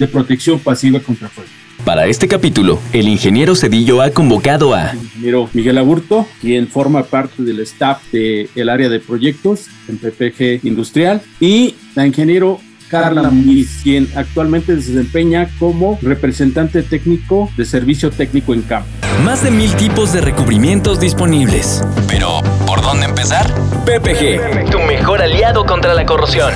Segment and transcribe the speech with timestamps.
[0.00, 1.50] de protección pasiva contra fuego.
[1.84, 7.04] Para este capítulo, el ingeniero Cedillo ha convocado a El ingeniero Miguel Aburto, quien forma
[7.04, 13.80] parte del staff del área de proyectos en PPG Industrial, y la ingeniero Carla Muñiz,
[13.82, 18.88] quien actualmente se desempeña como representante técnico de servicio técnico en campo.
[19.24, 21.84] más de mil tipos de recubrimientos disponibles.
[22.08, 23.46] Pero, ¿por dónde empezar?
[23.84, 24.70] PPG.
[24.70, 26.52] Tu mejor aliado contra la corrosión.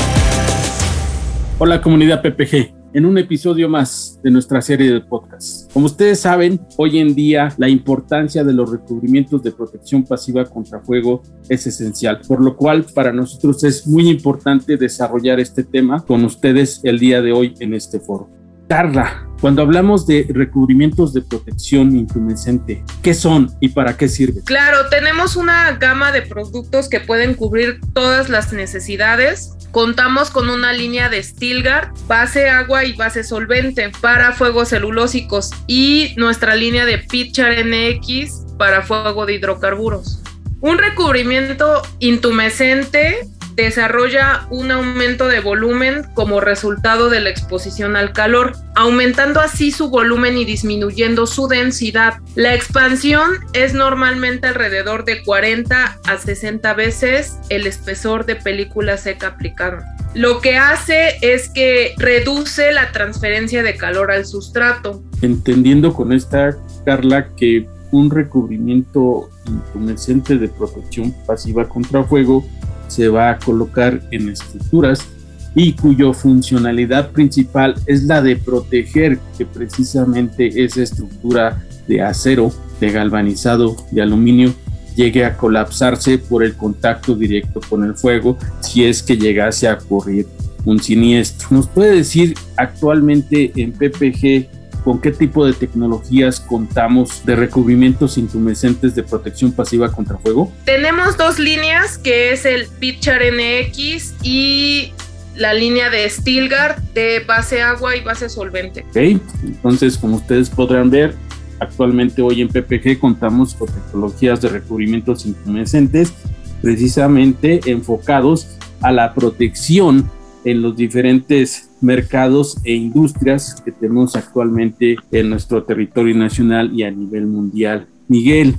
[1.59, 5.71] Hola comunidad PPG, en un episodio más de nuestra serie de podcast.
[5.73, 10.81] Como ustedes saben, hoy en día la importancia de los recubrimientos de protección pasiva contra
[10.81, 16.25] fuego es esencial, por lo cual para nosotros es muy importante desarrollar este tema con
[16.25, 18.44] ustedes el día de hoy en este foro.
[18.69, 24.43] Carla, cuando hablamos de recubrimientos de protección intumescente, ¿qué son y para qué sirven?
[24.45, 29.53] Claro, tenemos una gama de productos que pueden cubrir todas las necesidades.
[29.71, 36.15] Contamos con una línea de Stilgard, base agua y base solvente para fuegos celulósicos y
[36.17, 40.23] nuestra línea de Pitcher NX para fuego de hidrocarburos.
[40.61, 48.53] Un recubrimiento intumescente desarrolla un aumento de volumen como resultado de la exposición al calor,
[48.75, 52.15] aumentando así su volumen y disminuyendo su densidad.
[52.35, 59.29] La expansión es normalmente alrededor de 40 a 60 veces el espesor de película seca
[59.29, 59.79] aplicado.
[60.15, 65.03] Lo que hace es que reduce la transferencia de calor al sustrato.
[65.23, 72.45] Entendiendo con esta, Carla, que un recubrimiento intumescente de protección pasiva contra fuego
[72.89, 75.07] se va a colocar en estructuras
[75.55, 82.91] y cuya funcionalidad principal es la de proteger que precisamente esa estructura de acero, de
[82.91, 84.53] galvanizado, de aluminio,
[84.97, 89.75] llegue a colapsarse por el contacto directo con el fuego si es que llegase a
[89.75, 90.27] ocurrir
[90.65, 91.49] un siniestro.
[91.51, 98.95] ¿Nos puede decir actualmente en PPG con qué tipo de tecnologías contamos de recubrimientos intumescentes
[98.95, 100.53] de protección pasiva contra fuego?
[100.67, 104.93] Tenemos dos líneas, que es el Pitcher NX y
[105.37, 108.85] la línea de Stilgard de base agua y base solvente.
[108.91, 111.15] Ok, entonces como ustedes podrán ver,
[111.59, 116.13] actualmente hoy en PPG contamos con tecnologías de recubrimientos intumescentes
[116.61, 120.11] precisamente enfocados a la protección
[120.45, 126.91] en los diferentes mercados e industrias que tenemos actualmente en nuestro territorio nacional y a
[126.91, 127.87] nivel mundial.
[128.09, 128.57] Miguel,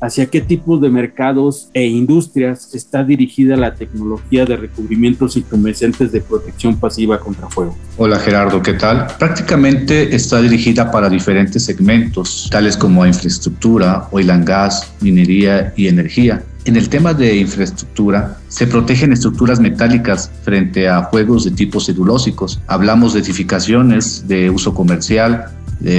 [0.00, 6.20] ¿hacia qué tipo de mercados e industrias está dirigida la tecnología de recubrimientos intumescentes de
[6.20, 7.76] protección pasiva contra fuego?
[7.96, 9.08] Hola Gerardo, ¿qué tal?
[9.18, 16.42] Prácticamente está dirigida para diferentes segmentos, tales como infraestructura, oil and gas, minería y energía.
[16.68, 22.60] En el tema de infraestructura, se protegen estructuras metálicas frente a juegos de tipo celulósicos.
[22.66, 25.46] Hablamos de edificaciones de uso comercial,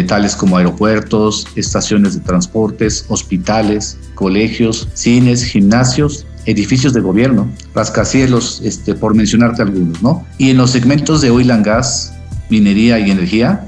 [0.06, 8.94] tales como aeropuertos, estaciones de transportes, hospitales, colegios, cines, gimnasios, edificios de gobierno, rascacielos, este,
[8.94, 10.24] por mencionarte algunos, ¿no?
[10.38, 12.14] Y en los segmentos de oil and gas,
[12.52, 13.66] minería y energía,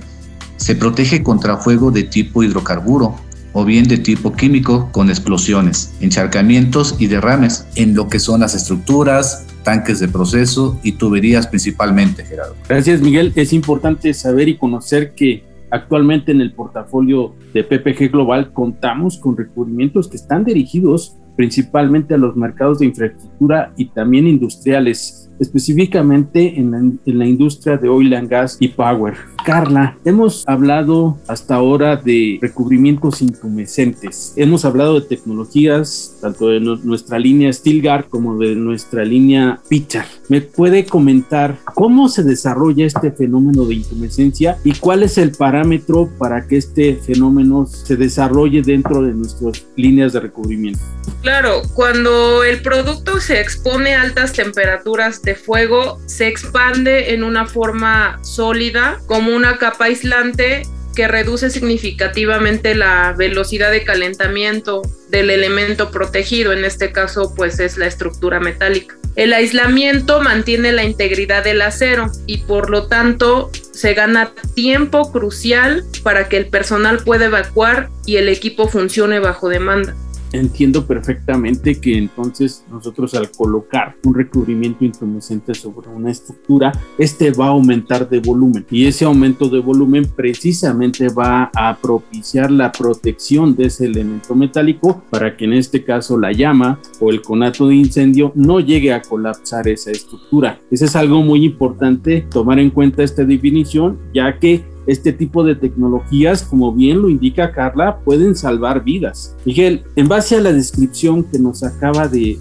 [0.57, 3.16] se protege contra fuego de tipo hidrocarburo,
[3.53, 8.56] o bien de tipo químico con explosiones, encharcamientos y derrames en lo que son las
[8.56, 12.56] estructuras, tanques de proceso y tuberías principalmente, Gerardo.
[12.67, 13.31] Gracias, Miguel.
[13.35, 19.38] Es importante saber y conocer que actualmente en el portafolio de PPG Global contamos con
[19.38, 26.71] recubrimientos que están dirigidos principalmente a los mercados de infraestructura y también industriales, específicamente en
[26.71, 29.15] la, en la, industria de oil and gas y power.
[29.43, 34.33] Carla, hemos hablado hasta ahora de recubrimientos intumescentes.
[34.35, 40.05] Hemos hablado de tecnologías, tanto de no, nuestra línea Stilgard como de nuestra línea Pitcher.
[40.29, 46.09] ¿Me puede comentar cómo se desarrolla este fenómeno de intumescencia y cuál es el parámetro
[46.17, 50.81] para que este fenómeno se desarrolle dentro de nuestras líneas de recubrimiento?
[51.21, 57.45] Claro, cuando el producto se expone a altas temperaturas de fuego, se expande en una
[57.45, 60.63] forma sólida como una capa aislante
[60.95, 67.78] que reduce significativamente la velocidad de calentamiento del elemento protegido, en este caso pues es
[67.78, 68.95] la estructura metálica.
[69.16, 75.84] El aislamiento mantiene la integridad del acero y por lo tanto se gana tiempo crucial
[76.04, 79.95] para que el personal pueda evacuar y el equipo funcione bajo demanda
[80.33, 87.48] entiendo perfectamente que entonces nosotros al colocar un recubrimiento intumescente sobre una estructura, este va
[87.48, 93.56] a aumentar de volumen y ese aumento de volumen precisamente va a propiciar la protección
[93.56, 97.75] de ese elemento metálico para que en este caso la llama o el conato de
[97.75, 100.60] incendio no llegue a colapsar esa estructura.
[100.69, 105.56] Ese es algo muy importante tomar en cuenta esta definición ya que este tipo de
[105.56, 109.36] tecnologías, como bien lo indica Carla, pueden salvar vidas.
[109.45, 112.38] Miguel, en base a la descripción que nos acaba de,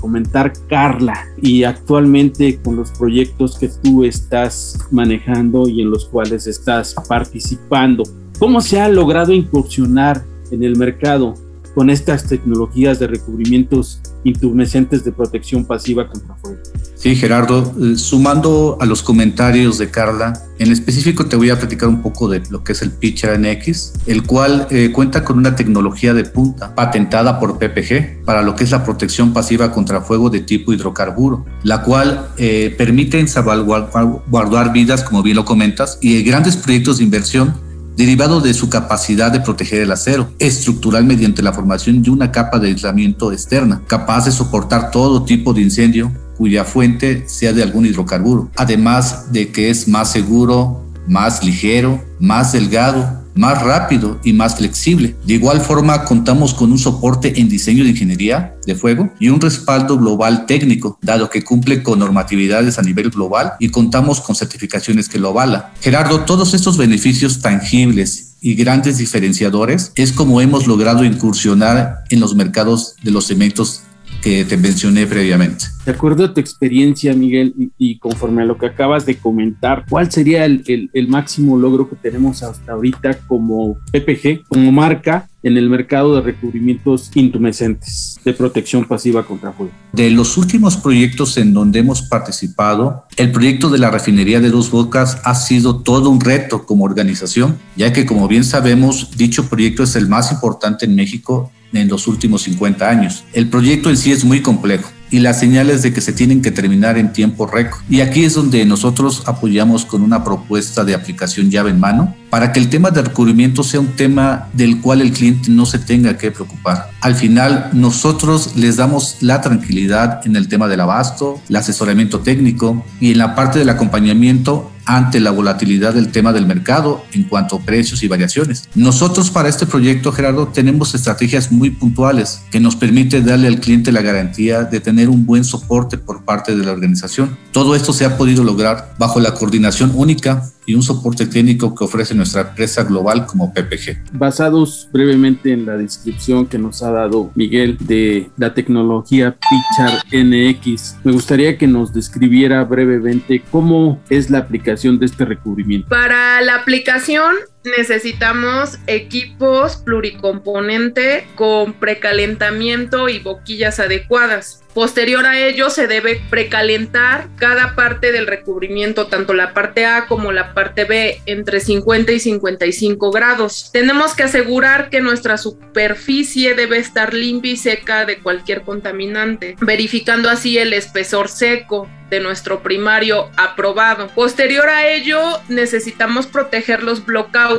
[0.00, 6.46] comentar Carla y actualmente con los proyectos que tú estás manejando y en los cuales
[6.46, 8.04] estás participando,
[8.38, 11.34] ¿cómo se ha logrado incursionar en el mercado
[11.74, 16.58] con estas tecnologías de recubrimientos intumescentes de protección pasiva contra fuego?
[16.94, 21.88] Sí, Gerardo, eh, sumando a los comentarios de Carla, en específico te voy a platicar
[21.88, 25.56] un poco de lo que es el Pitcher NX, el cual eh, cuenta con una
[25.56, 30.30] tecnología de punta patentada por PPG para lo que es la protección pasiva contra fuego
[30.30, 36.56] de tipo hidrocarburo, la cual eh, permite salvaguardar vidas, como bien lo comentas, y grandes
[36.56, 42.02] proyectos de inversión derivado de su capacidad de proteger el acero estructural mediante la formación
[42.02, 47.28] de una capa de aislamiento externa, capaz de soportar todo tipo de incendio cuya fuente
[47.28, 53.62] sea de algún hidrocarburo, además de que es más seguro, más ligero, más delgado, más
[53.62, 55.16] rápido y más flexible.
[55.24, 59.40] De igual forma, contamos con un soporte en diseño de ingeniería de fuego y un
[59.40, 65.08] respaldo global técnico, dado que cumple con normatividades a nivel global y contamos con certificaciones
[65.08, 65.64] que lo avalan.
[65.80, 72.34] Gerardo, todos estos beneficios tangibles y grandes diferenciadores es como hemos logrado incursionar en los
[72.34, 73.82] mercados de los cementos
[74.22, 75.66] que te mencioné previamente.
[75.84, 80.12] De acuerdo a tu experiencia, Miguel, y, conforme a lo que acabas de comentar, ¿cuál
[80.12, 85.68] sería el, el, máximo logro que tenemos hasta ahorita como PPG, como marca en el
[85.68, 89.72] mercado de recubrimientos intumescentes de protección pasiva contra fuego?
[89.92, 94.70] De los últimos proyectos en donde hemos participado, el proyecto de la refinería de Dos
[94.70, 99.82] Bocas ha sido todo un reto como organización, ya que como bien sabemos, dicho proyecto
[99.82, 103.24] es el más importante en México en los últimos 50 años.
[103.32, 106.50] El proyecto en sí es muy complejo y las señales de que se tienen que
[106.50, 107.82] terminar en tiempo récord.
[107.88, 112.50] Y aquí es donde nosotros apoyamos con una propuesta de aplicación llave en mano para
[112.50, 116.16] que el tema de recubrimiento sea un tema del cual el cliente no se tenga
[116.16, 116.90] que preocupar.
[117.02, 122.82] Al final, nosotros les damos la tranquilidad en el tema del abasto, el asesoramiento técnico
[122.98, 127.56] y en la parte del acompañamiento ante la volatilidad del tema del mercado en cuanto
[127.56, 128.68] a precios y variaciones.
[128.74, 133.92] Nosotros para este proyecto, Gerardo, tenemos estrategias muy puntuales que nos permite darle al cliente
[133.92, 137.36] la garantía de tener un buen soporte por parte de la organización.
[137.52, 141.84] Todo esto se ha podido lograr bajo la coordinación única y un soporte técnico que
[141.84, 144.12] ofrece nuestra empresa global como PPG.
[144.12, 150.96] Basados brevemente en la descripción que nos ha dado Miguel de la tecnología Pichar NX,
[151.02, 155.88] me gustaría que nos describiera brevemente cómo es la aplicación de este recubrimiento.
[155.88, 164.62] Para la aplicación necesitamos equipos pluricomponente con precalentamiento y boquillas adecuadas.
[164.74, 170.32] Posterior a ello se debe precalentar cada parte del recubrimiento, tanto la parte A como
[170.32, 173.70] la parte B, entre 50 y 55 grados.
[173.70, 180.30] Tenemos que asegurar que nuestra superficie debe estar limpia y seca de cualquier contaminante, verificando
[180.30, 184.08] así el espesor seco de nuestro primario aprobado.
[184.08, 187.51] Posterior a ello necesitamos proteger los blockouts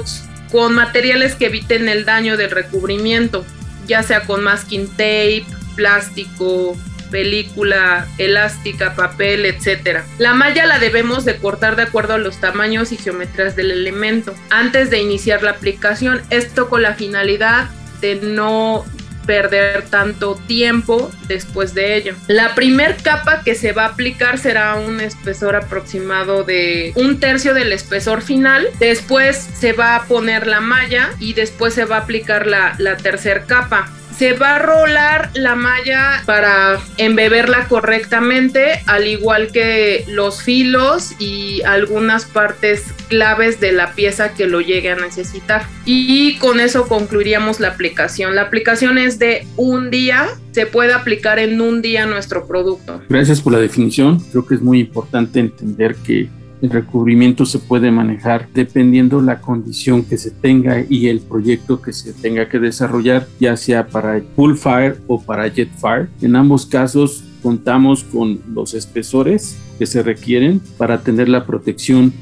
[0.51, 3.45] con materiales que eviten el daño del recubrimiento,
[3.87, 5.45] ya sea con masking tape,
[5.75, 6.77] plástico,
[7.13, 10.03] película elástica, papel, etcétera.
[10.17, 14.33] La malla la debemos de cortar de acuerdo a los tamaños y geometrías del elemento
[14.49, 16.21] antes de iniciar la aplicación.
[16.31, 17.69] Esto con la finalidad
[18.01, 18.83] de no
[19.25, 22.15] perder tanto tiempo después de ello.
[22.27, 27.53] La primer capa que se va a aplicar será un espesor aproximado de un tercio
[27.53, 28.67] del espesor final.
[28.79, 32.97] Después se va a poner la malla y después se va a aplicar la, la
[32.97, 40.43] tercera capa se va a rolar la malla para embeberla correctamente, al igual que los
[40.43, 45.65] filos y algunas partes claves de la pieza que lo llegue a necesitar.
[45.85, 48.35] Y con eso concluiríamos la aplicación.
[48.35, 53.01] La aplicación es de un día, se puede aplicar en un día nuestro producto.
[53.09, 54.19] Gracias por la definición.
[54.31, 56.29] Creo que es muy importante entender que
[56.63, 61.91] el recubrimiento se puede manejar dependiendo la condición que se tenga y el proyecto que
[61.91, 66.07] se tenga que desarrollar, ya sea para Full Fire o para Jet Fire.
[66.21, 72.13] En ambos casos contamos con los espesores que se requieren para tener la protección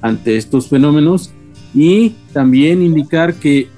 [0.00, 1.30] ante estos fenómenos
[1.74, 3.68] y también indicar que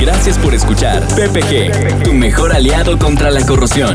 [0.00, 3.94] Gracias por escuchar PPG, tu mejor aliado contra la corrosión.